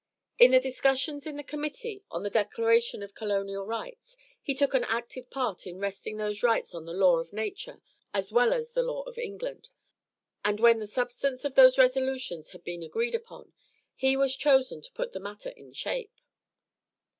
In 0.39 0.49
the 0.49 0.59
discussions 0.59 1.27
in 1.27 1.35
the 1.35 1.43
committee 1.43 2.03
on 2.09 2.23
the 2.23 2.31
declaration 2.31 3.03
of 3.03 3.13
colonial 3.13 3.67
rights, 3.67 4.17
he 4.41 4.55
took 4.55 4.73
an 4.73 4.83
active 4.85 5.29
part 5.29 5.67
in 5.67 5.77
resting 5.79 6.17
those 6.17 6.41
rights 6.41 6.73
on 6.73 6.85
the 6.85 6.91
law 6.91 7.19
of 7.19 7.31
nature 7.31 7.83
as 8.11 8.31
well 8.31 8.51
as 8.51 8.71
the 8.71 8.81
law 8.81 9.03
of 9.03 9.19
England; 9.19 9.69
and 10.43 10.59
when 10.59 10.79
the 10.79 10.87
substance 10.87 11.45
of 11.45 11.53
those 11.53 11.77
resolutions 11.77 12.49
had 12.49 12.63
been 12.63 12.81
agreed 12.81 13.13
upon 13.13 13.53
he 13.93 14.17
was 14.17 14.35
chosen 14.35 14.81
to 14.81 14.91
put 14.93 15.13
the 15.13 15.19
matter 15.19 15.49
in 15.49 15.71
shape. 15.71 16.19